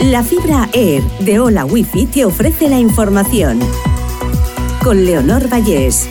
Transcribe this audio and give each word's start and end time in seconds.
La 0.00 0.22
fibra 0.22 0.68
Air 0.74 1.02
de 1.20 1.40
Hola 1.40 1.64
Wifi 1.64 2.04
te 2.04 2.26
ofrece 2.26 2.68
la 2.68 2.78
información. 2.78 3.58
Con 4.84 5.06
Leonor 5.06 5.48
Vallés. 5.50 6.06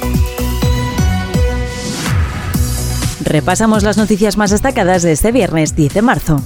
Repasamos 3.23 3.83
las 3.83 3.97
noticias 3.97 4.37
más 4.37 4.49
destacadas 4.49 5.03
de 5.03 5.11
este 5.11 5.31
viernes 5.31 5.75
10 5.75 5.93
de 5.93 6.01
marzo. 6.01 6.41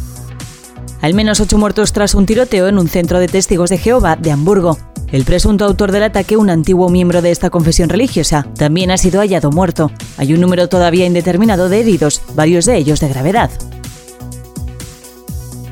Al 1.02 1.14
menos 1.14 1.40
ocho 1.40 1.58
muertos 1.58 1.94
tras 1.94 2.14
un 2.14 2.26
tiroteo 2.26 2.68
en 2.68 2.78
un 2.78 2.90
centro 2.90 3.20
de 3.20 3.30
testigos 3.30 3.70
de 3.70 3.78
Jehová 3.78 4.18
de 4.18 4.32
Hamburgo. 4.32 4.78
El 5.10 5.24
presunto 5.24 5.64
autor 5.64 5.94
del 5.94 6.04
ataque, 6.04 6.36
un 6.36 6.50
antiguo 6.50 6.90
miembro 6.90 7.22
de 7.22 7.32
esta 7.32 7.50
confesión 7.50 7.88
religiosa, 7.88 8.46
también 8.58 8.92
ha 8.92 8.98
sido 8.98 9.22
hallado 9.22 9.50
muerto. 9.50 9.92
Hay 10.18 10.34
un 10.34 10.42
número 10.42 10.68
todavía 10.68 11.06
indeterminado 11.06 11.70
de 11.70 11.80
heridos, 11.80 12.22
varios 12.36 12.66
de 12.66 12.76
ellos 12.76 13.00
de 13.00 13.08
gravedad. 13.08 13.50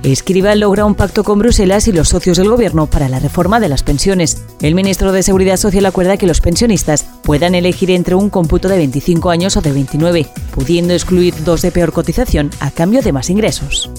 Escriba 0.04 0.56
logra 0.56 0.86
un 0.86 0.96
pacto 0.96 1.24
con 1.24 1.40
Bruselas 1.40 1.88
y 1.88 1.92
los 1.92 2.10
socios 2.10 2.38
del 2.38 2.50
gobierno 2.50 2.88
para 2.88 3.10
la 3.10 3.20
reforma 3.20 3.60
de 3.60 3.70
las 3.70 3.84
pensiones. 3.84 4.44
El 4.62 4.76
ministro 4.76 5.12
de 5.12 5.24
Seguridad 5.24 5.58
Social 5.58 5.86
acuerda 5.86 6.18
que 6.18 6.28
los 6.28 6.40
pensionistas 6.40 7.06
puedan 7.24 7.56
elegir 7.56 7.92
entre 7.92 8.16
un 8.16 8.30
cómputo 8.30 8.70
de 8.70 8.78
25 8.78 9.30
años 9.30 9.58
o 9.58 9.62
de 9.62 9.72
29, 9.72 10.28
pudiendo 10.54 10.94
excluir 10.94 11.34
dos 11.44 11.62
de 11.62 11.72
peor 11.72 11.92
cotización 11.92 12.52
a 12.60 12.72
cambio 12.72 13.02
de 13.02 13.12
más 13.12 13.30
ingresos. 13.30 13.90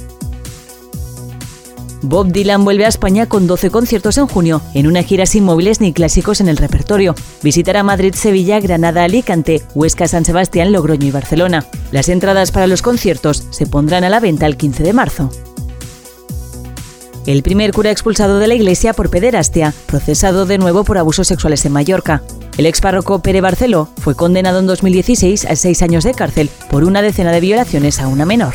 Bob 2.03 2.31
Dylan 2.31 2.65
vuelve 2.65 2.85
a 2.85 2.89
España 2.89 3.27
con 3.27 3.49
12 3.49 3.71
conciertos 3.71 4.19
en 4.19 4.29
junio, 4.29 4.63
en 4.73 4.87
una 4.87 5.03
gira 5.03 5.27
sin 5.27 5.45
móviles 5.45 5.81
ni 5.81 5.93
clásicos 5.93 6.41
en 6.41 6.49
el 6.49 6.57
repertorio. 6.57 7.17
Visitará 7.43 7.83
Madrid, 7.83 8.15
Sevilla, 8.15 8.61
Granada, 8.61 9.03
Alicante, 9.03 9.63
Huesca, 9.75 10.07
San 10.07 10.25
Sebastián, 10.25 10.73
Logroño 10.73 11.09
y 11.09 11.11
Barcelona. 11.11 11.67
Las 11.91 12.09
entradas 12.09 12.53
para 12.53 12.69
los 12.69 12.83
conciertos 12.83 13.45
se 13.51 13.67
pondrán 13.67 14.05
a 14.05 14.11
la 14.11 14.21
venta 14.21 14.47
el 14.47 14.57
15 14.57 14.85
de 14.85 14.93
marzo. 14.93 15.31
El 17.29 17.43
primer 17.43 17.75
cura 17.75 17.91
expulsado 17.91 18.39
de 18.39 18.47
la 18.47 18.55
iglesia 18.55 18.95
por 18.95 19.11
pederastia, 19.11 19.75
procesado 19.85 20.47
de 20.47 20.57
nuevo 20.57 20.83
por 20.83 20.97
abusos 20.97 21.29
sexuales 21.29 21.63
en 21.67 21.73
Mallorca. 21.73 22.23
El 22.57 22.65
ex 22.65 22.81
párroco 22.81 23.19
Pere 23.19 23.43
Barceló 23.43 23.91
fue 23.99 24.15
condenado 24.15 24.61
en 24.61 24.67
2016 24.67 25.45
a 25.45 25.55
seis 25.55 25.83
años 25.83 26.05
de 26.05 26.15
cárcel 26.15 26.49
por 26.71 26.85
una 26.85 27.03
decena 27.03 27.31
de 27.31 27.41
violaciones 27.41 28.01
a 28.01 28.09
una 28.09 28.25
menor. 28.25 28.55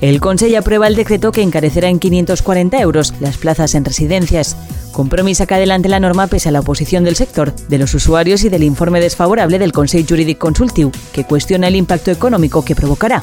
El 0.00 0.20
Consejo 0.20 0.56
aprueba 0.56 0.86
el 0.86 0.96
decreto 0.96 1.32
que 1.32 1.42
encarecerá 1.42 1.90
en 1.90 1.98
540 1.98 2.80
euros 2.80 3.12
las 3.20 3.36
plazas 3.36 3.74
en 3.74 3.84
residencias. 3.84 4.56
Compromís 4.92 5.38
saca 5.38 5.56
adelante 5.56 5.90
la 5.90 6.00
norma 6.00 6.28
pese 6.28 6.48
a 6.48 6.52
la 6.52 6.60
oposición 6.60 7.04
del 7.04 7.16
sector, 7.16 7.54
de 7.54 7.76
los 7.76 7.92
usuarios 7.92 8.42
y 8.44 8.48
del 8.48 8.62
informe 8.62 9.02
desfavorable 9.02 9.58
del 9.58 9.72
Consejo 9.72 10.06
Jurídico 10.08 10.46
Consultivo, 10.46 10.92
que 11.12 11.24
cuestiona 11.24 11.68
el 11.68 11.76
impacto 11.76 12.10
económico 12.10 12.64
que 12.64 12.74
provocará. 12.74 13.22